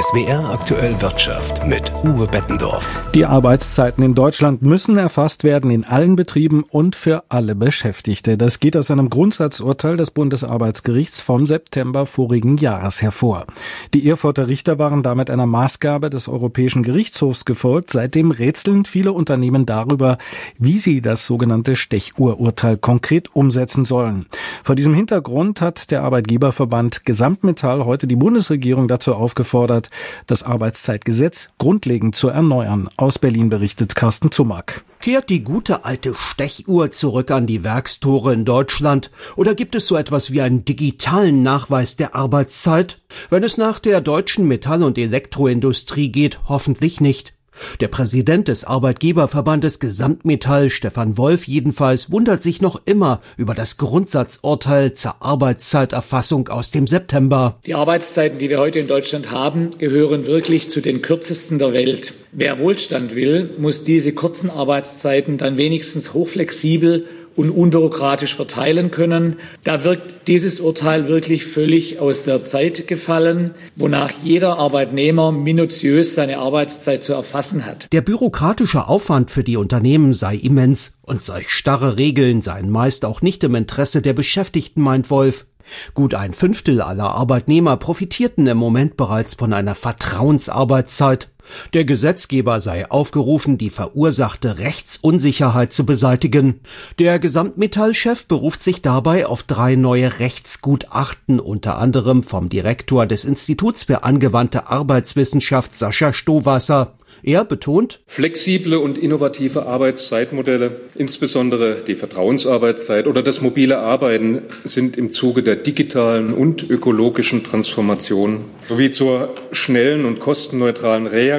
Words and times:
SWR 0.00 0.50
aktuell 0.50 1.00
Wirtschaft 1.00 1.66
mit 1.66 1.90
Uwe 2.04 2.26
Bettendorf. 2.26 2.86
Die 3.14 3.24
Arbeitszeiten 3.24 4.04
in 4.04 4.14
Deutschland 4.14 4.62
müssen 4.62 4.96
erfasst 4.96 5.42
werden 5.42 5.70
in 5.70 5.84
allen 5.84 6.14
Betrieben 6.14 6.64
und 6.70 6.94
für 6.94 7.24
alle 7.28 7.56
Beschäftigte. 7.56 8.38
Das 8.38 8.60
geht 8.60 8.76
aus 8.76 8.90
einem 8.90 9.10
Grundsatzurteil 9.10 9.96
des 9.96 10.12
Bundesarbeitsgerichts 10.12 11.20
vom 11.20 11.46
September 11.46 12.06
vorigen 12.06 12.58
Jahres 12.58 13.02
hervor. 13.02 13.46
Die 13.92 14.08
Erfurter 14.08 14.46
Richter 14.46 14.78
waren 14.78 15.02
damit 15.02 15.30
einer 15.30 15.46
Maßgabe 15.46 16.10
des 16.10 16.28
Europäischen 16.28 16.84
Gerichtshofs 16.84 17.44
gefolgt. 17.44 17.90
Seitdem 17.90 18.30
rätseln 18.30 18.84
viele 18.84 19.12
Unternehmen 19.12 19.66
darüber, 19.66 20.18
wie 20.58 20.78
sie 20.78 21.00
das 21.00 21.26
sogenannte 21.26 21.74
Stechuhrurteil 21.74 22.76
konkret 22.76 23.34
umsetzen 23.34 23.84
sollen. 23.84 24.26
Vor 24.62 24.76
diesem 24.76 24.94
Hintergrund 24.94 25.60
hat 25.60 25.90
der 25.90 26.04
Arbeitgeberverband 26.04 27.04
Gesamtmetall 27.04 27.84
heute 27.84 28.06
die 28.06 28.16
Bundesregierung 28.16 28.86
dazu 28.86 29.16
aufgefordert, 29.38 29.90
das 30.26 30.42
Arbeitszeitgesetz 30.42 31.50
grundlegend 31.58 32.16
zu 32.16 32.28
erneuern. 32.28 32.90
Aus 32.96 33.18
Berlin 33.18 33.48
berichtet 33.48 33.94
Carsten 33.94 34.32
Zumack. 34.32 34.84
Kehrt 35.00 35.30
die 35.30 35.44
gute 35.44 35.84
alte 35.84 36.14
Stechuhr 36.16 36.90
zurück 36.90 37.30
an 37.30 37.46
die 37.46 37.62
Werkstore 37.62 38.32
in 38.32 38.44
Deutschland 38.44 39.12
oder 39.36 39.54
gibt 39.54 39.76
es 39.76 39.86
so 39.86 39.96
etwas 39.96 40.32
wie 40.32 40.40
einen 40.40 40.64
digitalen 40.64 41.44
Nachweis 41.44 41.94
der 41.94 42.16
Arbeitszeit? 42.16 43.00
Wenn 43.30 43.44
es 43.44 43.56
nach 43.56 43.78
der 43.78 44.00
deutschen 44.00 44.48
Metall- 44.48 44.82
und 44.82 44.98
Elektroindustrie 44.98 46.10
geht, 46.10 46.40
hoffentlich 46.48 47.00
nicht. 47.00 47.37
Der 47.80 47.88
Präsident 47.88 48.48
des 48.48 48.64
Arbeitgeberverbandes 48.64 49.78
Gesamtmetall, 49.78 50.70
Stefan 50.70 51.16
Wolf 51.16 51.46
jedenfalls, 51.46 52.10
wundert 52.10 52.42
sich 52.42 52.60
noch 52.60 52.80
immer 52.84 53.20
über 53.36 53.54
das 53.54 53.76
Grundsatzurteil 53.76 54.92
zur 54.92 55.22
Arbeitszeiterfassung 55.22 56.48
aus 56.48 56.70
dem 56.70 56.86
September. 56.86 57.58
Die 57.66 57.74
Arbeitszeiten, 57.74 58.38
die 58.38 58.50
wir 58.50 58.58
heute 58.58 58.78
in 58.78 58.86
Deutschland 58.86 59.30
haben, 59.30 59.70
gehören 59.78 60.26
wirklich 60.26 60.68
zu 60.68 60.80
den 60.80 61.02
kürzesten 61.02 61.58
der 61.58 61.72
Welt. 61.72 62.14
Wer 62.32 62.58
Wohlstand 62.58 63.14
will, 63.14 63.50
muss 63.58 63.84
diese 63.84 64.12
kurzen 64.12 64.50
Arbeitszeiten 64.50 65.38
dann 65.38 65.56
wenigstens 65.56 66.12
hochflexibel 66.12 67.06
und 67.38 67.50
unbürokratisch 67.50 68.34
verteilen 68.34 68.90
können. 68.90 69.36
Da 69.62 69.84
wirkt 69.84 70.26
dieses 70.26 70.58
Urteil 70.58 71.06
wirklich 71.06 71.46
völlig 71.46 72.00
aus 72.00 72.24
der 72.24 72.42
Zeit 72.42 72.88
gefallen, 72.88 73.52
wonach 73.76 74.10
jeder 74.24 74.58
Arbeitnehmer 74.58 75.30
minutiös 75.30 76.16
seine 76.16 76.38
Arbeitszeit 76.38 77.04
zu 77.04 77.12
erfassen 77.12 77.64
hat. 77.64 77.86
Der 77.92 78.00
bürokratische 78.00 78.88
Aufwand 78.88 79.30
für 79.30 79.44
die 79.44 79.56
Unternehmen 79.56 80.14
sei 80.14 80.34
immens 80.34 80.98
und 81.02 81.22
solch 81.22 81.50
starre 81.50 81.96
Regeln 81.96 82.40
seien 82.40 82.70
meist 82.70 83.04
auch 83.04 83.22
nicht 83.22 83.44
im 83.44 83.54
Interesse 83.54 84.02
der 84.02 84.14
Beschäftigten, 84.14 84.82
meint 84.82 85.08
Wolf. 85.08 85.46
Gut 85.94 86.14
ein 86.14 86.32
Fünftel 86.32 86.80
aller 86.80 87.10
Arbeitnehmer 87.10 87.76
profitierten 87.76 88.46
im 88.46 88.58
Moment 88.58 88.96
bereits 88.96 89.34
von 89.34 89.52
einer 89.52 89.74
Vertrauensarbeitszeit. 89.74 91.30
Der 91.74 91.84
Gesetzgeber 91.84 92.60
sei 92.60 92.90
aufgerufen, 92.90 93.58
die 93.58 93.70
verursachte 93.70 94.58
Rechtsunsicherheit 94.58 95.72
zu 95.72 95.84
beseitigen. 95.86 96.60
Der 96.98 97.18
Gesamtmetallchef 97.18 98.26
beruft 98.26 98.62
sich 98.62 98.82
dabei 98.82 99.26
auf 99.26 99.42
drei 99.42 99.76
neue 99.76 100.18
Rechtsgutachten, 100.18 101.40
unter 101.40 101.78
anderem 101.78 102.22
vom 102.22 102.48
Direktor 102.48 103.06
des 103.06 103.24
Instituts 103.24 103.84
für 103.84 104.04
angewandte 104.04 104.68
Arbeitswissenschaft 104.68 105.74
Sascha 105.74 106.12
Stowasser. 106.12 106.94
Er 107.22 107.44
betont, 107.44 108.00
flexible 108.06 108.78
und 108.78 108.96
innovative 108.96 109.66
Arbeitszeitmodelle, 109.66 110.82
insbesondere 110.94 111.82
die 111.84 111.96
Vertrauensarbeitszeit 111.96 113.08
oder 113.08 113.22
das 113.22 113.40
mobile 113.40 113.78
Arbeiten, 113.78 114.42
sind 114.62 114.96
im 114.96 115.10
Zuge 115.10 115.42
der 115.42 115.56
digitalen 115.56 116.32
und 116.32 116.70
ökologischen 116.70 117.42
Transformation 117.42 118.44
sowie 118.68 118.90
zur 118.90 119.34
schnellen 119.50 120.04
und 120.04 120.20
kostenneutralen 120.20 121.06
Reaktion 121.06 121.37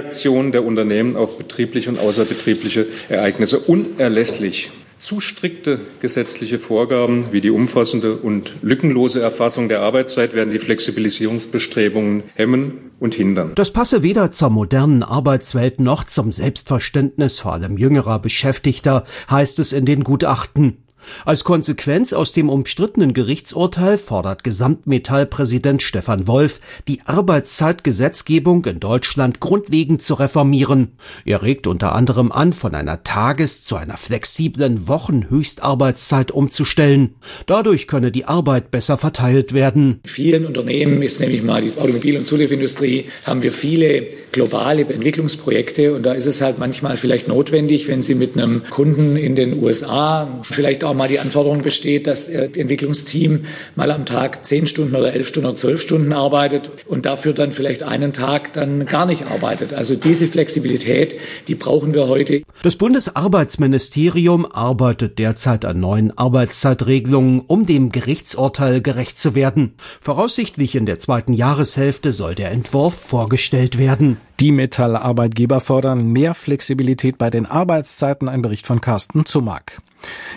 der 0.51 0.65
Unternehmen 0.65 1.15
auf 1.15 1.37
betriebliche 1.37 1.89
und 1.89 1.99
außerbetriebliche 1.99 2.87
Ereignisse 3.09 3.59
unerlässlich. 3.59 4.71
Zu 4.99 5.21
strikte 5.21 5.79
gesetzliche 6.01 6.59
Vorgaben 6.59 7.27
wie 7.31 7.39
die 7.39 7.51
umfassende 7.51 8.17
und 8.17 8.55
lückenlose 8.61 9.21
Erfassung 9.21 9.69
der 9.69 9.79
Arbeitszeit 9.79 10.33
werden 10.33 10.51
die 10.51 10.59
Flexibilisierungsbestrebungen 10.59 12.23
hemmen 12.35 12.91
und 12.99 13.15
hindern. 13.15 13.53
Das 13.55 13.71
passe 13.71 14.03
weder 14.03 14.31
zur 14.31 14.49
modernen 14.49 15.03
Arbeitswelt 15.03 15.79
noch 15.79 16.03
zum 16.03 16.33
Selbstverständnis 16.33 17.39
vor 17.39 17.53
allem 17.53 17.77
jüngerer 17.77 18.19
Beschäftigter, 18.19 19.05
heißt 19.31 19.59
es 19.59 19.71
in 19.71 19.85
den 19.85 20.03
Gutachten. 20.03 20.83
Als 21.25 21.43
Konsequenz 21.43 22.13
aus 22.13 22.31
dem 22.31 22.49
umstrittenen 22.49 23.13
Gerichtsurteil 23.13 23.97
fordert 23.97 24.43
Gesamtmetallpräsident 24.43 25.81
Stefan 25.81 26.27
Wolf, 26.27 26.59
die 26.87 27.01
Arbeitszeitgesetzgebung 27.05 28.65
in 28.65 28.79
Deutschland 28.79 29.39
grundlegend 29.39 30.01
zu 30.01 30.15
reformieren. 30.15 30.93
Er 31.25 31.41
regt 31.41 31.67
unter 31.67 31.93
anderem 31.93 32.31
an, 32.31 32.53
von 32.53 32.75
einer 32.75 33.03
Tages- 33.03 33.63
zu 33.63 33.75
einer 33.75 33.97
flexiblen 33.97 34.87
Wochenhöchstarbeitszeit 34.87 36.31
umzustellen. 36.31 37.15
Dadurch 37.45 37.87
könne 37.87 38.11
die 38.11 38.25
Arbeit 38.25 38.71
besser 38.71 38.97
verteilt 38.97 39.53
werden. 39.53 39.99
In 40.03 40.09
vielen 40.09 40.45
Unternehmen, 40.45 41.01
jetzt 41.01 41.19
nehme 41.19 41.33
ich 41.33 41.43
mal 41.43 41.61
die 41.61 41.71
Automobil- 41.77 42.17
und 42.17 42.27
Zulieferindustrie, 42.27 43.05
haben 43.25 43.43
wir 43.43 43.51
viele 43.51 44.07
globale 44.31 44.81
Entwicklungsprojekte 44.81 45.93
und 45.95 46.03
da 46.03 46.13
ist 46.13 46.25
es 46.25 46.41
halt 46.41 46.59
manchmal 46.59 46.97
vielleicht 46.97 47.27
notwendig, 47.27 47.87
wenn 47.87 48.01
Sie 48.01 48.15
mit 48.15 48.37
einem 48.37 48.63
Kunden 48.69 49.15
in 49.15 49.35
den 49.35 49.61
USA 49.61 50.39
vielleicht 50.43 50.83
auch 50.83 50.88
mal 50.93 51.07
die 51.07 51.19
Anforderung 51.19 51.61
besteht, 51.61 52.07
dass 52.07 52.19
das 52.25 52.27
Entwicklungsteam 52.27 53.45
mal 53.75 53.91
am 53.91 54.05
Tag 54.05 54.45
zehn 54.45 54.67
Stunden 54.67 54.95
oder 54.95 55.13
elf 55.13 55.27
Stunden 55.27 55.47
oder 55.47 55.55
zwölf 55.55 55.81
Stunden 55.81 56.11
arbeitet 56.13 56.69
und 56.87 57.05
dafür 57.05 57.33
dann 57.33 57.51
vielleicht 57.51 57.83
einen 57.83 58.13
Tag 58.13 58.53
dann 58.53 58.85
gar 58.85 59.05
nicht 59.05 59.25
arbeitet. 59.25 59.73
Also 59.73 59.95
diese 59.95 60.27
Flexibilität, 60.27 61.15
die 61.47 61.55
brauchen 61.55 61.93
wir 61.93 62.07
heute. 62.07 62.41
Das 62.63 62.75
Bundesarbeitsministerium 62.75 64.45
arbeitet 64.45 65.19
derzeit 65.19 65.65
an 65.65 65.79
neuen 65.79 66.17
Arbeitszeitregelungen, 66.17 67.41
um 67.47 67.65
dem 67.65 67.91
Gerichtsurteil 67.91 68.81
gerecht 68.81 69.19
zu 69.19 69.35
werden. 69.35 69.73
Voraussichtlich 70.01 70.75
in 70.75 70.85
der 70.85 70.99
zweiten 70.99 71.33
Jahreshälfte 71.33 72.11
soll 72.11 72.35
der 72.35 72.51
Entwurf 72.51 72.95
vorgestellt 72.95 73.77
werden. 73.77 74.17
Die 74.39 74.53
Metallarbeitgeber 74.53 75.59
fordern 75.59 76.13
mehr 76.13 76.33
Flexibilität 76.33 77.17
bei 77.17 77.29
den 77.29 77.45
Arbeitszeiten. 77.45 78.29
Ein 78.29 78.41
Bericht 78.41 78.65
von 78.65 78.79
Carsten 78.79 79.25
Zumack. 79.25 79.81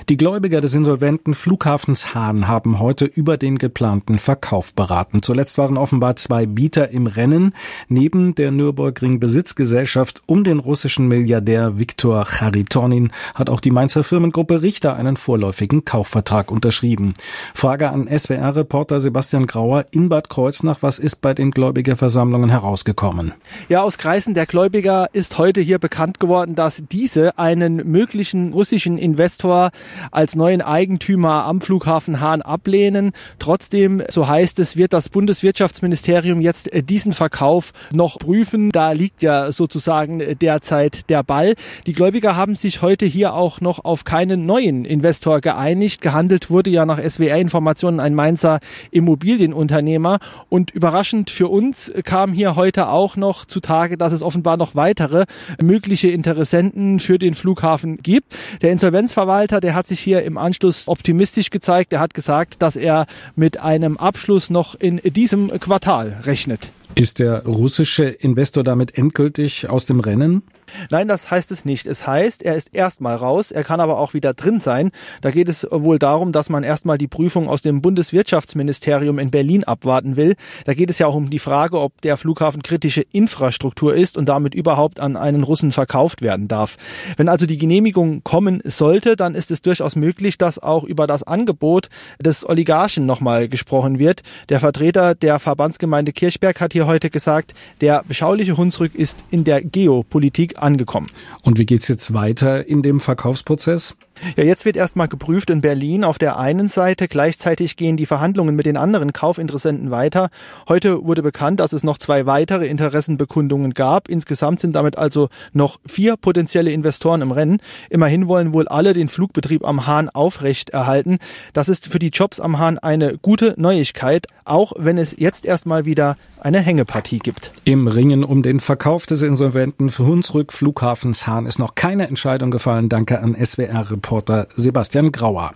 Die 0.08 0.16
Gläubiger 0.16 0.60
des 0.60 0.74
insolventen 0.74 1.34
Flughafens 1.34 2.14
Hahn 2.14 2.48
haben 2.48 2.80
heute 2.80 3.04
über 3.04 3.36
den 3.36 3.58
geplanten 3.58 4.18
Verkauf 4.18 4.74
beraten. 4.74 5.22
Zuletzt 5.22 5.58
waren 5.58 5.78
offenbar 5.78 6.16
zwei 6.16 6.46
Bieter 6.46 6.90
im 6.90 7.06
Rennen. 7.06 7.54
Neben 7.88 8.34
der 8.34 8.50
Nürburgring 8.50 9.20
Besitzgesellschaft 9.20 10.22
um 10.26 10.42
den 10.42 10.58
russischen 10.58 11.06
Milliardär 11.06 11.78
Viktor 11.78 12.24
Charitonin 12.24 13.12
hat 13.34 13.48
auch 13.48 13.60
die 13.60 13.70
Mainzer 13.70 14.02
Firmengruppe 14.02 14.62
Richter 14.62 14.96
einen 14.96 15.16
vorläufigen 15.16 15.84
Kaufvertrag 15.84 16.50
unterschrieben. 16.50 17.14
Frage 17.54 17.90
an 17.90 18.08
SWR-Reporter 18.08 19.00
Sebastian 19.00 19.46
Grauer 19.46 19.86
in 19.92 20.08
Bad 20.08 20.28
Kreuznach. 20.28 20.78
Was 20.80 20.98
ist 20.98 21.16
bei 21.20 21.34
den 21.34 21.52
Gläubigerversammlungen 21.52 22.50
herausgekommen? 22.50 23.32
Ja, 23.68 23.84
aus 23.92 23.98
Kreisen 23.98 24.32
der 24.32 24.46
Gläubiger 24.46 25.08
ist 25.12 25.36
heute 25.36 25.60
hier 25.60 25.78
bekannt 25.78 26.18
geworden, 26.18 26.54
dass 26.54 26.82
diese 26.90 27.38
einen 27.38 27.76
möglichen 27.76 28.54
russischen 28.54 28.96
Investor 28.96 29.70
als 30.10 30.34
neuen 30.34 30.62
Eigentümer 30.62 31.44
am 31.44 31.60
Flughafen 31.60 32.18
Hahn 32.18 32.40
ablehnen. 32.40 33.12
Trotzdem, 33.38 34.02
so 34.08 34.26
heißt 34.26 34.60
es, 34.60 34.78
wird 34.78 34.94
das 34.94 35.10
Bundeswirtschaftsministerium 35.10 36.40
jetzt 36.40 36.72
äh, 36.72 36.82
diesen 36.82 37.12
Verkauf 37.12 37.74
noch 37.92 38.18
prüfen. 38.18 38.70
Da 38.70 38.92
liegt 38.92 39.22
ja 39.22 39.52
sozusagen 39.52 40.20
äh, 40.20 40.36
derzeit 40.36 41.10
der 41.10 41.22
Ball. 41.22 41.54
Die 41.86 41.92
Gläubiger 41.92 42.34
haben 42.34 42.56
sich 42.56 42.80
heute 42.80 43.04
hier 43.04 43.34
auch 43.34 43.60
noch 43.60 43.84
auf 43.84 44.04
keinen 44.04 44.46
neuen 44.46 44.86
Investor 44.86 45.42
geeinigt. 45.42 46.00
Gehandelt 46.00 46.48
wurde 46.48 46.70
ja 46.70 46.86
nach 46.86 46.98
SWR-Informationen 46.98 48.00
ein 48.00 48.14
Mainzer 48.14 48.60
Immobilienunternehmer. 48.90 50.18
Und 50.48 50.70
überraschend 50.70 51.28
für 51.28 51.48
uns 51.48 51.92
kam 52.04 52.32
hier 52.32 52.56
heute 52.56 52.88
auch 52.88 53.16
noch 53.16 53.44
zutage, 53.44 53.81
dass 53.90 54.12
es 54.12 54.22
offenbar 54.22 54.56
noch 54.56 54.74
weitere 54.74 55.24
mögliche 55.62 56.08
Interessenten 56.08 57.00
für 57.00 57.18
den 57.18 57.34
Flughafen 57.34 57.98
gibt. 57.98 58.34
Der 58.62 58.70
Insolvenzverwalter, 58.70 59.60
der 59.60 59.74
hat 59.74 59.86
sich 59.86 60.00
hier 60.00 60.22
im 60.22 60.38
Anschluss 60.38 60.88
optimistisch 60.88 61.50
gezeigt. 61.50 61.92
Er 61.92 62.00
hat 62.00 62.14
gesagt, 62.14 62.62
dass 62.62 62.76
er 62.76 63.06
mit 63.36 63.60
einem 63.60 63.96
Abschluss 63.96 64.50
noch 64.50 64.74
in 64.74 65.00
diesem 65.04 65.48
Quartal 65.60 66.22
rechnet. 66.24 66.70
Ist 66.94 67.20
der 67.20 67.44
russische 67.46 68.04
Investor 68.04 68.64
damit 68.64 68.96
endgültig 68.98 69.68
aus 69.68 69.86
dem 69.86 70.00
Rennen? 70.00 70.42
Nein, 70.90 71.08
das 71.08 71.30
heißt 71.30 71.50
es 71.50 71.64
nicht. 71.64 71.86
Es 71.86 72.06
heißt, 72.06 72.42
er 72.42 72.56
ist 72.56 72.74
erstmal 72.74 73.16
raus, 73.16 73.50
er 73.50 73.64
kann 73.64 73.80
aber 73.80 73.98
auch 73.98 74.14
wieder 74.14 74.34
drin 74.34 74.60
sein. 74.60 74.90
Da 75.20 75.30
geht 75.30 75.48
es 75.48 75.66
wohl 75.70 75.98
darum, 75.98 76.32
dass 76.32 76.48
man 76.48 76.62
erstmal 76.64 76.98
die 76.98 77.08
Prüfung 77.08 77.48
aus 77.48 77.62
dem 77.62 77.82
Bundeswirtschaftsministerium 77.82 79.18
in 79.18 79.30
Berlin 79.30 79.64
abwarten 79.64 80.16
will. 80.16 80.36
Da 80.64 80.74
geht 80.74 80.90
es 80.90 80.98
ja 80.98 81.06
auch 81.06 81.14
um 81.14 81.30
die 81.30 81.38
Frage, 81.38 81.80
ob 81.80 82.00
der 82.02 82.16
Flughafen 82.16 82.62
kritische 82.62 83.02
Infrastruktur 83.02 83.94
ist 83.94 84.16
und 84.16 84.28
damit 84.28 84.54
überhaupt 84.54 85.00
an 85.00 85.16
einen 85.16 85.42
Russen 85.42 85.72
verkauft 85.72 86.22
werden 86.22 86.48
darf. 86.48 86.76
Wenn 87.16 87.28
also 87.28 87.46
die 87.46 87.58
Genehmigung 87.58 88.22
kommen 88.24 88.60
sollte, 88.64 89.16
dann 89.16 89.34
ist 89.34 89.50
es 89.50 89.62
durchaus 89.62 89.96
möglich, 89.96 90.38
dass 90.38 90.58
auch 90.58 90.84
über 90.84 91.06
das 91.06 91.22
Angebot 91.22 91.88
des 92.20 92.48
Oligarchen 92.48 93.06
nochmal 93.06 93.48
gesprochen 93.48 93.98
wird. 93.98 94.22
Der 94.48 94.60
Vertreter 94.60 95.14
der 95.14 95.38
Verbandsgemeinde 95.38 96.12
Kirchberg 96.12 96.60
hat 96.60 96.72
hier 96.72 96.86
heute 96.86 97.10
gesagt, 97.10 97.54
der 97.80 98.04
beschauliche 98.06 98.56
Hunsrück 98.56 98.94
ist 98.94 99.24
in 99.30 99.44
der 99.44 99.62
Geopolitik 99.62 100.61
angekommen. 100.62 101.08
Und 101.42 101.58
wie 101.58 101.66
geht's 101.66 101.88
jetzt 101.88 102.14
weiter 102.14 102.66
in 102.66 102.82
dem 102.82 103.00
Verkaufsprozess? 103.00 103.96
Ja, 104.36 104.44
jetzt 104.44 104.64
wird 104.64 104.76
erstmal 104.76 105.08
geprüft 105.08 105.50
in 105.50 105.60
Berlin 105.60 106.04
auf 106.04 106.16
der 106.16 106.38
einen 106.38 106.68
Seite. 106.68 107.08
Gleichzeitig 107.08 107.76
gehen 107.76 107.96
die 107.96 108.06
Verhandlungen 108.06 108.54
mit 108.54 108.66
den 108.66 108.76
anderen 108.76 109.12
Kaufinteressenten 109.12 109.90
weiter. 109.90 110.30
Heute 110.68 111.04
wurde 111.04 111.22
bekannt, 111.22 111.58
dass 111.58 111.72
es 111.72 111.82
noch 111.82 111.98
zwei 111.98 112.24
weitere 112.24 112.68
Interessenbekundungen 112.68 113.74
gab. 113.74 114.08
Insgesamt 114.08 114.60
sind 114.60 114.74
damit 114.74 114.96
also 114.96 115.28
noch 115.52 115.80
vier 115.86 116.16
potenzielle 116.16 116.70
Investoren 116.70 117.20
im 117.20 117.32
Rennen. 117.32 117.58
Immerhin 117.90 118.28
wollen 118.28 118.52
wohl 118.52 118.68
alle 118.68 118.92
den 118.92 119.08
Flugbetrieb 119.08 119.64
am 119.64 119.88
Hahn 119.88 120.08
aufrechterhalten. 120.08 121.18
Das 121.52 121.68
ist 121.68 121.88
für 121.88 121.98
die 121.98 122.10
Jobs 122.10 122.38
am 122.38 122.60
Hahn 122.60 122.78
eine 122.78 123.18
gute 123.18 123.54
Neuigkeit, 123.56 124.28
auch 124.44 124.72
wenn 124.78 124.98
es 124.98 125.16
jetzt 125.18 125.44
erstmal 125.44 125.84
wieder 125.84 126.16
eine 126.40 126.60
Hängepartie 126.60 127.18
gibt. 127.18 127.50
Im 127.64 127.88
Ringen 127.88 128.22
um 128.22 128.42
den 128.42 128.60
Verkauf 128.60 129.06
des 129.06 129.22
Insolventen 129.22 129.90
Hunsrück 129.90 130.52
Flughafens 130.52 131.26
Hahn 131.26 131.46
ist 131.46 131.58
noch 131.58 131.74
keine 131.74 132.06
Entscheidung 132.06 132.52
gefallen. 132.52 132.88
Danke 132.88 133.20
an 133.20 133.34
SWR-Reporter 133.34 134.11
Sebastian 134.56 135.12
Grauer. 135.12 135.52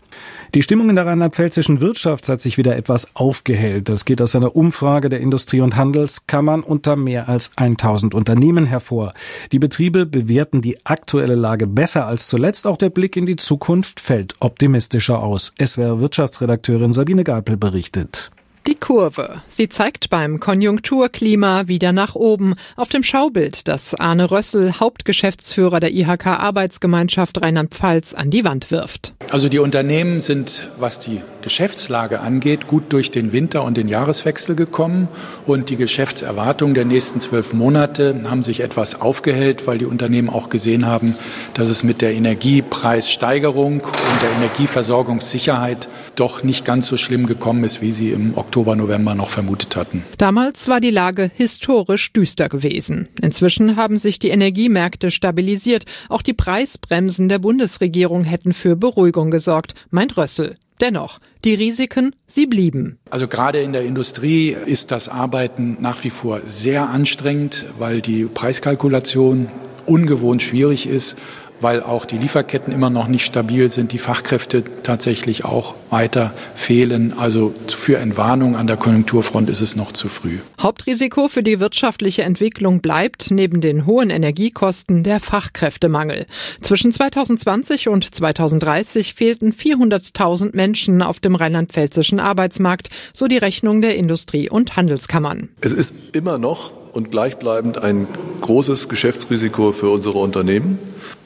Die 0.55 0.63
Stimmung 0.63 0.89
in 0.89 0.97
der 0.97 1.07
rheinland-pfälzischen 1.07 1.81
Wirtschaft 1.81 2.29
hat 2.29 2.41
sich 2.41 2.57
wieder 2.57 2.77
etwas 2.77 3.15
aufgehellt. 3.15 3.89
Das 3.89 4.05
geht 4.05 4.23
aus 4.23 4.35
einer 4.35 4.57
Umfrage 4.57 5.09
der 5.09 5.21
Industrie- 5.21 5.61
und 5.61 5.77
Handelskammern 5.77 6.63
unter 6.63 6.97
mehr 6.97 7.29
als 7.29 7.51
1000 7.57 8.15
Unternehmen 8.15 8.67
hervor. 8.67 9.13
Die 9.53 9.59
Betriebe 9.59 10.07
bewerten 10.07 10.61
die 10.61 10.79
aktuelle 10.87 11.35
Lage 11.35 11.67
besser 11.67 12.07
als 12.07 12.29
zuletzt. 12.29 12.67
Auch 12.67 12.77
der 12.77 12.91
Blick 12.91 13.17
in 13.17 13.27
die 13.27 13.37
Zukunft 13.37 14.01
fällt 14.01 14.37
optimistischer 14.41 15.23
aus. 15.23 15.53
SWR-Wirtschaftsredakteurin 15.63 16.93
Sabine 16.93 17.25
Geipel 17.25 17.57
berichtet. 17.57 18.31
Die 18.67 18.75
Kurve. 18.75 19.43
Sie 19.49 19.69
zeigt 19.69 20.11
beim 20.11 20.41
Konjunkturklima 20.41 21.69
wieder 21.69 21.93
nach 21.93 22.17
oben. 22.17 22.57
Auf 22.75 22.89
dem 22.89 23.05
Schaubild, 23.05 23.69
das 23.69 23.95
Arne 23.95 24.29
Rössel, 24.33 24.81
Hauptgeschäftsführer 24.81 25.79
der 25.79 25.93
IHK 25.93 26.27
Arbeitsgemeinschaft 26.27 27.41
Rheinland-Pfalz, 27.41 28.13
an 28.15 28.31
die 28.31 28.43
Wand 28.43 28.73
wirft. 28.73 29.13
Also 29.31 29.49
die 29.49 29.61
Unternehmen 29.61 30.21
sind, 30.21 30.69
was 30.81 30.99
die 30.99 31.21
Geschäftslage 31.47 32.19
angeht, 32.19 32.67
gut 32.67 32.93
durch 32.93 33.13
den 33.13 33.31
Winter 33.31 33.63
und 33.63 33.77
den 33.77 33.87
Jahreswechsel 33.87 34.57
gekommen. 34.57 35.07
Und 35.47 35.71
die 35.71 35.77
Geschäftserwartungen 35.77 36.75
der 36.75 36.85
nächsten 36.85 37.21
zwölf 37.21 37.53
Monate 37.53 38.21
haben 38.29 38.43
sich 38.43 38.59
etwas 38.59 39.01
aufgehellt, 39.01 39.65
weil 39.69 39.79
die 39.79 39.85
Unternehmen 39.85 40.29
auch 40.29 40.51
gesehen 40.51 40.87
haben, 40.87 41.15
dass 41.55 41.69
es 41.69 41.85
mit 41.85 42.03
der 42.03 42.15
Energiepreissteigerung 42.15 43.75
und 43.75 44.23
der 44.23 44.33
Energieversorgungssicherheit 44.39 45.87
doch 46.17 46.43
nicht 46.43 46.65
ganz 46.65 46.89
so 46.89 46.97
schlimm 46.97 47.27
gekommen 47.27 47.63
ist, 47.63 47.81
wie 47.81 47.93
sie 47.93 48.11
im 48.11 48.37
Oktober, 48.37 48.75
November 48.75 49.15
noch 49.15 49.29
vermutet 49.29 49.77
hatten. 49.77 50.03
Damals 50.19 50.67
war 50.67 50.81
die 50.81 50.91
Lage 50.91 51.31
historisch 51.33 52.13
düster 52.13 52.49
gewesen. 52.49 53.07
Inzwischen 53.23 53.77
haben 53.77 53.99
sich 53.99 54.19
die 54.19 54.31
Energiemärkte 54.31 55.13
stabilisiert. 55.13 55.85
Auch 56.09 56.23
die 56.23 56.35
Preisbremsen 56.35 57.29
der 57.29 57.39
Bundesregierung 57.39 58.25
hätten 58.25 58.53
für 58.53 58.75
Beruhigung 58.75 59.31
gesorgt, 59.31 59.75
meint 59.91 60.17
Rössel. 60.17 60.57
Dennoch, 60.81 61.19
die 61.45 61.55
Risiken, 61.55 62.15
sie 62.27 62.47
blieben. 62.47 62.99
Also 63.11 63.29
gerade 63.29 63.61
in 63.61 63.73
der 63.73 63.85
Industrie 63.85 64.51
ist 64.51 64.91
das 64.91 65.09
Arbeiten 65.09 65.79
nach 65.81 66.03
wie 66.05 66.11
vor 66.11 66.41
sehr 66.45 66.89
anstrengend, 66.89 67.67
weil 67.79 68.01
die 68.01 68.25
Preiskalkulation 68.25 69.49
ungewohnt 69.87 70.43
schwierig 70.43 70.87
ist 70.87 71.17
weil 71.61 71.83
auch 71.83 72.07
die 72.07 72.19
Lieferketten 72.19 72.73
immer 72.73 72.91
noch 72.91 73.09
nicht 73.09 73.25
stabil 73.25 73.71
sind, 73.71 73.93
die 73.93 73.99
Fachkräfte 73.99 74.65
tatsächlich 74.83 75.45
auch 75.45 75.75
weiter 75.91 76.33
fehlen. 76.55 77.15
Also 77.17 77.55
für 77.69 77.99
Entwarnung 77.99 78.57
an 78.57 78.67
der 78.67 78.77
Konjunkturfront 78.77 79.49
ist 79.51 79.61
es 79.61 79.77
noch 79.77 79.93
zu 79.93 80.09
früh. 80.09 80.39
Hauptrisiko 80.61 81.29
für 81.29 81.43
die 81.43 81.61
wirtschaftliche 81.61 82.23
Entwicklung 82.23 82.81
bleibt 82.81 83.31
neben 83.31 83.61
den 83.61 83.87
hohen 83.87 84.11
Energiekosten 84.11 85.03
der 85.03 85.21
Fachkräftemangel. 85.21 86.27
Zwischen 86.61 86.93
2020 86.93 87.89
und 87.89 88.15
2030 88.15 89.15
fehlten 89.15 89.53
400.000 89.53 90.55
Menschen 90.55 91.03
auf 91.03 91.21
dem 91.21 91.35
rheinland-pfälzischen 91.35 92.21
Arbeitsmarkt, 92.21 92.91
so 93.13 93.27
die 93.27 93.39
Rechnung 93.39 93.81
der 93.81 93.97
Industrie- 93.97 94.51
und 94.51 94.77
Handelskammern. 94.77 95.49
Es 95.61 95.73
ist 95.73 95.95
immer 96.13 96.39
noch 96.39 96.73
und 96.97 97.11
gleichbleibend 97.11 97.77
ein 97.77 98.09
großes 98.41 98.89
Geschäftsrisiko 98.89 99.73
für 99.73 99.91
unsere 99.91 100.19
Unternehmen. 100.19 100.79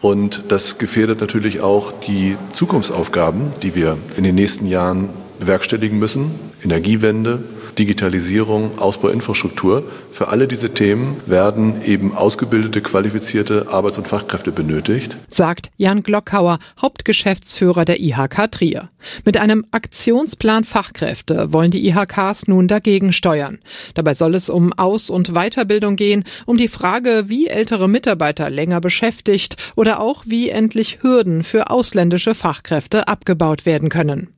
Und 0.03 0.43
das 0.49 0.79
gefährdet 0.79 1.21
natürlich 1.21 1.61
auch 1.61 1.93
die 1.93 2.37
Zukunftsaufgaben, 2.53 3.53
die 3.63 3.77
wir 3.77 3.97
in 4.17 4.25
den 4.25 4.35
nächsten 4.35 4.67
Jahren 4.67 5.11
bewerkstelligen 5.39 5.99
müssen. 5.99 6.33
Energiewende, 6.65 7.45
Digitalisierung, 7.81 8.79
Ausbau 8.79 9.09
Infrastruktur. 9.09 9.83
Für 10.13 10.29
alle 10.29 10.47
diese 10.47 10.75
Themen 10.75 11.17
werden 11.25 11.83
eben 11.87 12.15
ausgebildete, 12.15 12.83
qualifizierte 12.83 13.69
Arbeits- 13.71 13.97
und 13.97 14.07
Fachkräfte 14.07 14.53
benötigt. 14.53 15.17
Sagt 15.31 15.71
Jan 15.79 16.03
Glockauer, 16.03 16.59
Hauptgeschäftsführer 16.79 17.87
der 17.87 17.99
IHK 17.99 18.53
Trier. 18.53 18.85
Mit 19.25 19.39
einem 19.39 19.65
Aktionsplan 19.71 20.65
Fachkräfte 20.65 21.55
wollen 21.55 21.71
die 21.71 21.89
IHKs 21.89 22.49
nun 22.49 22.69
dagegen 22.69 23.15
steuern. 23.15 23.61
Dabei 23.95 24.13
soll 24.13 24.35
es 24.35 24.51
um 24.51 24.75
Aus- 24.75 25.09
und 25.09 25.33
Weiterbildung 25.33 25.97
gehen, 25.97 26.25
um 26.45 26.59
die 26.59 26.69
Frage, 26.69 27.25
wie 27.29 27.47
ältere 27.47 27.89
Mitarbeiter 27.89 28.51
länger 28.51 28.83
beschäftigt 28.83 29.57
oder 29.75 30.01
auch 30.01 30.25
wie 30.27 30.51
endlich 30.51 30.99
Hürden 31.01 31.45
für 31.45 31.71
ausländische 31.71 32.35
Fachkräfte 32.35 33.09
abgebaut 33.09 33.65
werden 33.65 33.89
können. 33.89 34.29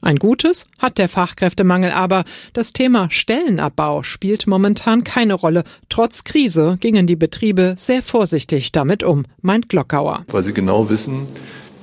Ein 0.00 0.16
gutes 0.16 0.66
hat 0.78 0.98
der 0.98 1.08
Fachkräftemangel 1.08 1.90
aber. 1.90 2.24
Das 2.52 2.72
Thema 2.72 3.08
Stellenabbau 3.10 4.02
spielt 4.02 4.46
momentan 4.46 5.04
keine 5.04 5.34
Rolle. 5.34 5.64
Trotz 5.88 6.24
Krise 6.24 6.76
gingen 6.80 7.06
die 7.06 7.16
Betriebe 7.16 7.74
sehr 7.76 8.02
vorsichtig 8.02 8.72
damit 8.72 9.02
um, 9.02 9.24
meint 9.42 9.68
Glockauer. 9.68 10.24
Weil 10.28 10.42
sie 10.42 10.54
genau 10.54 10.90
wissen, 10.90 11.26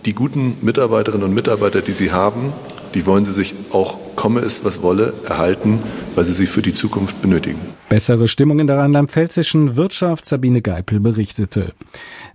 die 0.06 0.14
guten 0.14 0.58
Mitarbeiterinnen 0.62 1.28
und 1.28 1.34
Mitarbeiter, 1.34 1.82
die 1.82 1.92
sie 1.92 2.12
haben, 2.12 2.54
die 2.94 3.06
wollen 3.06 3.26
sie 3.26 3.32
sich 3.32 3.54
auch 3.72 3.98
komme 4.16 4.42
es, 4.42 4.64
was 4.66 4.82
wolle, 4.82 5.14
erhalten, 5.28 5.80
weil 6.16 6.24
sie 6.24 6.34
sie 6.34 6.46
für 6.46 6.62
die 6.62 6.74
Zukunft 6.74 7.22
benötigen. 7.22 7.60
Bessere 7.90 8.28
Stimmung 8.28 8.60
in 8.60 8.68
der 8.68 8.78
rheinland-pfälzischen 8.78 9.76
Wirtschaft, 9.76 10.26
Sabine 10.26 10.62
Geipel 10.62 11.00
berichtete. 11.00 11.74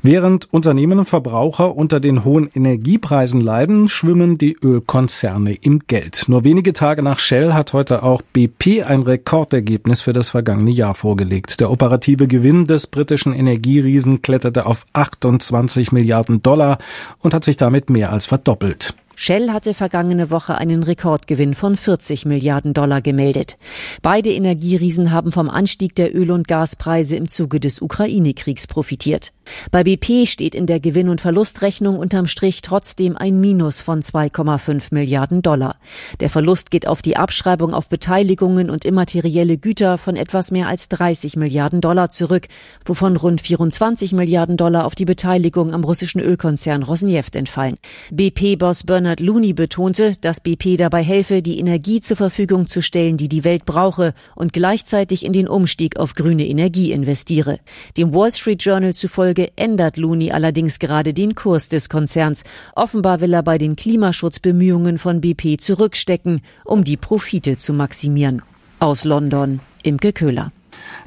Während 0.00 0.53
Unternehmen 0.53 1.00
und 1.00 1.09
Verbraucher 1.09 1.77
unter 1.77 1.99
den 1.99 2.25
hohen 2.25 2.49
Energiepreisen 2.55 3.41
leiden, 3.41 3.88
schwimmen 3.88 4.38
die 4.38 4.56
Ölkonzerne 4.62 5.55
im 5.55 5.81
Geld. 5.81 6.25
Nur 6.29 6.44
wenige 6.44 6.73
Tage 6.73 7.03
nach 7.03 7.19
Shell 7.19 7.53
hat 7.53 7.73
heute 7.73 8.03
auch 8.03 8.23
BP 8.23 8.85
ein 8.85 9.03
Rekordergebnis 9.03 10.00
für 10.00 10.12
das 10.12 10.31
vergangene 10.31 10.71
Jahr 10.71 10.94
vorgelegt. 10.94 11.61
Der 11.61 11.71
operative 11.71 12.29
Gewinn 12.29 12.65
des 12.65 12.87
britischen 12.87 13.35
Energieriesen 13.35 14.22
kletterte 14.22 14.67
auf 14.67 14.87
28 14.93 15.93
Milliarden 15.93 16.43
Dollar 16.43 16.79
und 17.19 17.34
hat 17.34 17.44
sich 17.44 17.56
damit 17.56 17.91
mehr 17.91 18.13
als 18.13 18.27
verdoppelt. 18.27 18.94
Shell 19.22 19.50
hatte 19.50 19.74
vergangene 19.74 20.31
Woche 20.31 20.56
einen 20.56 20.82
Rekordgewinn 20.82 21.53
von 21.53 21.77
40 21.77 22.24
Milliarden 22.24 22.72
Dollar 22.72 23.03
gemeldet. 23.03 23.58
Beide 24.00 24.32
Energieriesen 24.32 25.10
haben 25.10 25.31
vom 25.31 25.50
Anstieg 25.50 25.94
der 25.94 26.17
Öl- 26.17 26.31
und 26.31 26.48
Gaspreise 26.48 27.17
im 27.17 27.29
Zuge 27.29 27.60
des 27.60 27.82
Ukraine-Kriegs 27.82 28.67
profitiert. 28.67 29.34
Bei 29.70 29.84
BP 29.84 30.27
steht 30.27 30.55
in 30.55 30.65
der 30.65 30.81
Gewinn- 30.81 31.10
und 31.10 31.20
Verlustrechnung 31.20 31.98
unterm 31.98 32.29
Strich 32.29 32.62
trotzdem 32.62 33.15
ein 33.15 33.39
Minus 33.43 33.82
von 33.82 34.00
2,5 34.00 34.84
Milliarden 34.93 35.43
Dollar. 35.43 35.77
Der 36.20 36.31
Verlust 36.31 36.70
geht 36.70 36.86
auf 36.86 37.03
die 37.03 37.19
Abschreibung 37.19 37.74
auf 37.74 37.91
Beteiligungen 37.91 38.70
und 38.70 38.86
immaterielle 38.86 39.58
Güter 39.58 39.98
von 39.98 40.17
etwas 40.17 40.50
mehr 40.50 40.67
als 40.67 40.89
30 40.89 41.36
Milliarden 41.36 41.82
Dollar 41.82 42.08
zurück, 42.08 42.48
wovon 42.86 43.17
rund 43.17 43.43
24 43.43 44.12
Milliarden 44.12 44.56
Dollar 44.56 44.86
auf 44.86 44.94
die 44.94 45.05
Beteiligung 45.05 45.74
am 45.74 45.84
russischen 45.84 46.22
Ölkonzern 46.22 46.82
Rosneft 46.82 47.36
entfallen. 47.36 47.77
BP-Boss 48.12 48.84
Bernard 48.84 49.09
Looney 49.19 49.52
betonte, 49.52 50.12
dass 50.20 50.40
BP 50.40 50.76
dabei 50.76 51.02
helfe, 51.02 51.43
die 51.43 51.58
Energie 51.58 52.00
zur 52.00 52.17
Verfügung 52.17 52.69
zu 52.69 52.82
stellen, 52.82 53.17
die 53.17 53.29
die 53.29 53.43
Welt 53.43 53.64
brauche 53.64 54.14
und 54.36 54.52
gleichzeitig 54.52 55.24
in 55.24 55.32
den 55.32 55.48
Umstieg 55.48 55.96
auf 55.96 56.14
grüne 56.14 56.46
Energie 56.46 56.93
investiere. 56.93 57.58
Dem 57.96 58.14
Wall 58.14 58.32
Street 58.32 58.62
Journal 58.62 58.94
zufolge 58.94 59.48
ändert 59.56 59.96
Looney 59.96 60.31
allerdings 60.31 60.79
gerade 60.79 61.12
den 61.12 61.34
Kurs 61.34 61.69
des 61.69 61.88
Konzerns. 61.88 62.44
Offenbar 62.76 63.20
will 63.20 63.32
er 63.32 63.43
bei 63.43 63.58
den 63.58 63.74
Klimaschutzbemühungen 63.74 64.98
von 64.98 65.20
BP 65.20 65.58
zurückstecken, 65.58 66.43
um 66.64 66.84
die 66.84 66.96
Profite 66.96 67.56
zu 67.56 67.72
maximieren. 67.72 68.43
Aus 68.79 69.05
London, 69.05 69.60
Imke 69.82 70.12
Köhler. 70.12 70.52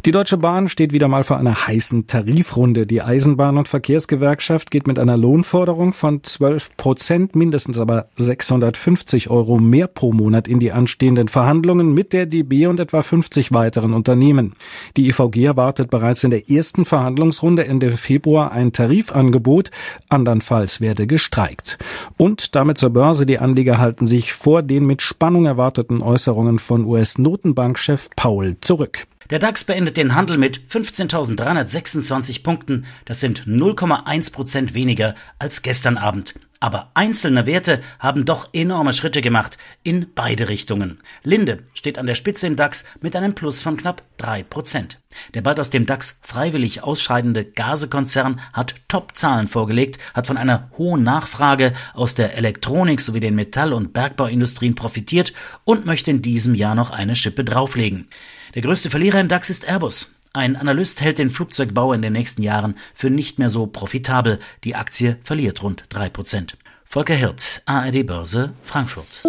Die 0.05 0.11
Deutsche 0.11 0.37
Bahn 0.37 0.67
steht 0.67 0.93
wieder 0.93 1.07
mal 1.07 1.23
vor 1.23 1.37
einer 1.37 1.67
heißen 1.67 2.07
Tarifrunde. 2.07 2.85
Die 2.85 3.01
Eisenbahn- 3.01 3.57
und 3.57 3.67
Verkehrsgewerkschaft 3.67 4.71
geht 4.71 4.87
mit 4.87 4.99
einer 4.99 5.17
Lohnforderung 5.17 5.93
von 5.93 6.23
12 6.23 6.75
Prozent, 6.77 7.35
mindestens 7.35 7.79
aber 7.79 8.07
650 8.17 9.29
Euro 9.29 9.57
mehr 9.59 9.87
pro 9.87 10.11
Monat 10.11 10.47
in 10.47 10.59
die 10.59 10.71
anstehenden 10.71 11.27
Verhandlungen 11.27 11.93
mit 11.93 12.13
der 12.13 12.25
DB 12.25 12.67
und 12.67 12.79
etwa 12.79 13.01
50 13.01 13.53
weiteren 13.53 13.93
Unternehmen. 13.93 14.53
Die 14.97 15.07
IVG 15.07 15.45
erwartet 15.45 15.89
bereits 15.89 16.23
in 16.23 16.31
der 16.31 16.49
ersten 16.49 16.85
Verhandlungsrunde 16.85 17.65
Ende 17.65 17.91
Februar 17.91 18.51
ein 18.51 18.73
Tarifangebot. 18.73 19.71
Andernfalls 20.09 20.81
werde 20.81 21.07
gestreikt. 21.07 21.77
Und 22.17 22.55
damit 22.55 22.77
zur 22.77 22.89
Börse. 22.89 23.25
Die 23.25 23.39
Anleger 23.39 23.77
halten 23.77 24.05
sich 24.05 24.33
vor 24.33 24.61
den 24.61 24.85
mit 24.85 25.01
Spannung 25.01 25.45
erwarteten 25.45 26.01
Äußerungen 26.01 26.59
von 26.59 26.85
US-Notenbankchef 26.85 28.09
Paul 28.15 28.57
zurück. 28.61 29.07
Der 29.33 29.39
DAX 29.39 29.63
beendet 29.63 29.97
den 29.97 30.13
Handel 30.13 30.37
mit 30.37 30.61
15.326 30.69 32.43
Punkten. 32.43 32.85
Das 33.05 33.19
sind 33.19 33.47
0,1 33.47 34.31
Prozent 34.31 34.75
weniger 34.75 35.15
als 35.39 35.63
gestern 35.63 35.97
Abend. 35.97 36.35
Aber 36.59 36.91
einzelne 36.93 37.47
Werte 37.47 37.81
haben 37.97 38.25
doch 38.25 38.49
enorme 38.53 38.93
Schritte 38.93 39.21
gemacht 39.21 39.57
in 39.81 40.05
beide 40.13 40.49
Richtungen. 40.49 40.99
Linde 41.23 41.63
steht 41.73 41.97
an 41.97 42.05
der 42.05 42.13
Spitze 42.13 42.45
im 42.45 42.55
DAX 42.55 42.85
mit 43.01 43.15
einem 43.15 43.33
Plus 43.33 43.59
von 43.59 43.75
knapp 43.75 44.03
drei 44.17 44.43
Prozent. 44.43 45.01
Der 45.33 45.41
bald 45.41 45.59
aus 45.59 45.71
dem 45.71 45.87
DAX 45.87 46.19
freiwillig 46.21 46.83
ausscheidende 46.83 47.43
Gasekonzern 47.43 48.39
hat 48.53 48.75
Top-Zahlen 48.87 49.47
vorgelegt, 49.47 49.97
hat 50.13 50.27
von 50.27 50.37
einer 50.37 50.69
hohen 50.77 51.01
Nachfrage 51.01 51.73
aus 51.95 52.13
der 52.13 52.37
Elektronik 52.37 53.01
sowie 53.01 53.19
den 53.19 53.35
Metall- 53.35 53.73
und 53.73 53.93
Bergbauindustrien 53.93 54.75
profitiert 54.75 55.33
und 55.63 55.87
möchte 55.87 56.11
in 56.11 56.21
diesem 56.21 56.53
Jahr 56.53 56.75
noch 56.75 56.91
eine 56.91 57.15
Schippe 57.15 57.43
drauflegen. 57.43 58.07
Der 58.55 58.61
größte 58.61 58.91
Verlierer 58.91 59.19
im 59.19 59.29
DAX 59.29 59.49
ist 59.49 59.67
Airbus. 59.67 60.13
Ein 60.31 60.55
Analyst 60.55 61.01
hält 61.01 61.17
den 61.17 61.31
Flugzeugbau 61.31 61.91
in 61.93 62.03
den 62.03 62.13
nächsten 62.13 62.43
Jahren 62.43 62.75
für 62.93 63.09
nicht 63.09 63.39
mehr 63.39 63.49
so 63.49 63.65
profitabel. 63.65 64.39
Die 64.63 64.75
Aktie 64.75 65.17
verliert 65.23 65.63
rund 65.63 65.85
drei 65.89 66.09
Prozent. 66.09 66.57
Volker 66.85 67.15
Hirt, 67.15 67.63
ARD 67.65 68.05
Börse, 68.05 68.53
Frankfurt. 68.63 69.23